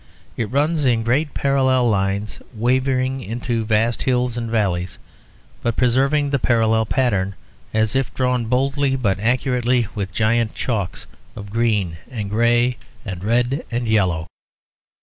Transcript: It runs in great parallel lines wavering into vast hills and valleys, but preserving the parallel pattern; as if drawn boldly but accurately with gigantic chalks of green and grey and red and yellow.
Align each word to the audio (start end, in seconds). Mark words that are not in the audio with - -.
It 0.35 0.49
runs 0.49 0.83
in 0.83 1.03
great 1.03 1.35
parallel 1.35 1.87
lines 1.87 2.39
wavering 2.55 3.21
into 3.21 3.63
vast 3.65 4.01
hills 4.01 4.35
and 4.35 4.49
valleys, 4.49 4.97
but 5.61 5.75
preserving 5.75 6.31
the 6.31 6.39
parallel 6.39 6.87
pattern; 6.87 7.35
as 7.71 7.95
if 7.95 8.11
drawn 8.15 8.45
boldly 8.45 8.95
but 8.95 9.19
accurately 9.19 9.85
with 9.93 10.11
gigantic 10.11 10.55
chalks 10.55 11.05
of 11.35 11.51
green 11.51 11.97
and 12.09 12.31
grey 12.31 12.77
and 13.05 13.23
red 13.23 13.63
and 13.69 13.87
yellow. 13.87 14.25